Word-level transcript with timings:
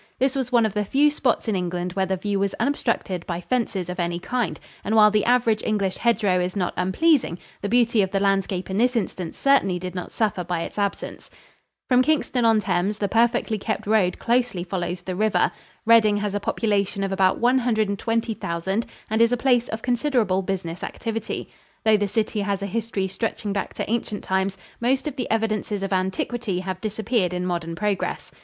This 0.17 0.35
was 0.35 0.51
one 0.51 0.65
of 0.65 0.73
the 0.73 0.83
few 0.83 1.11
spots 1.11 1.47
in 1.47 1.55
England 1.55 1.93
where 1.93 2.07
the 2.07 2.17
view 2.17 2.39
was 2.39 2.55
unobstructed 2.55 3.23
by 3.27 3.39
fences 3.39 3.87
of 3.87 3.99
any 3.99 4.17
kind, 4.17 4.59
and 4.83 4.95
while 4.95 5.11
the 5.11 5.25
average 5.25 5.61
English 5.63 5.97
hedge 5.97 6.23
row 6.23 6.39
is 6.39 6.55
not 6.55 6.73
unpleasing, 6.75 7.37
the 7.61 7.69
beauty 7.69 8.01
of 8.01 8.09
the 8.09 8.19
landscape 8.19 8.71
in 8.71 8.79
this 8.79 8.95
instance 8.95 9.37
certainly 9.37 9.77
did 9.77 9.93
not 9.93 10.11
suffer 10.11 10.43
by 10.43 10.61
its 10.61 10.79
absence. 10.79 11.29
From 11.87 12.01
Kingston 12.01 12.45
on 12.45 12.59
Thames, 12.59 12.97
the 12.97 13.07
perfectly 13.07 13.59
kept 13.59 13.85
road 13.85 14.17
closely 14.17 14.63
follows 14.63 15.03
the 15.03 15.15
river. 15.15 15.51
Reading 15.85 16.17
has 16.17 16.33
a 16.33 16.39
population 16.39 17.03
of 17.03 17.11
about 17.11 17.37
one 17.37 17.59
hundred 17.59 17.87
and 17.87 17.99
twenty 17.99 18.33
thousand 18.33 18.87
and 19.07 19.21
is 19.21 19.31
a 19.31 19.37
place 19.37 19.67
of 19.67 19.83
considerable 19.83 20.41
business 20.41 20.83
activity. 20.83 21.47
Though 21.85 21.97
the 21.97 22.07
city 22.07 22.41
has 22.41 22.63
a 22.63 22.65
history 22.65 23.07
stretching 23.07 23.53
back 23.53 23.75
to 23.75 23.87
ancient 23.87 24.23
times, 24.23 24.57
most 24.79 25.07
of 25.07 25.15
the 25.15 25.29
evidences 25.29 25.83
of 25.83 25.93
antiquity 25.93 26.61
have 26.61 26.81
disappeared 26.81 27.35
in 27.35 27.45
modern 27.45 27.75
progress. 27.75 28.31